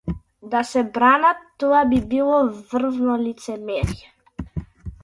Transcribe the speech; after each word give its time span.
Да 0.53 0.61
се 0.69 0.81
бранат, 0.95 1.43
тоа 1.65 1.83
би 1.91 2.01
било 2.15 2.41
врвно 2.73 3.21
лицемерие. 3.29 4.15